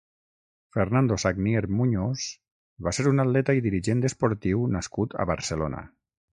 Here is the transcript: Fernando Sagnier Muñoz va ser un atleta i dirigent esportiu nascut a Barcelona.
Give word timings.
Fernando 0.77 1.17
Sagnier 1.23 1.61
Muñoz 1.81 2.25
va 2.87 2.95
ser 3.01 3.07
un 3.13 3.27
atleta 3.27 3.57
i 3.61 3.63
dirigent 3.69 4.05
esportiu 4.13 4.67
nascut 4.79 5.19
a 5.27 5.33
Barcelona. 5.35 5.89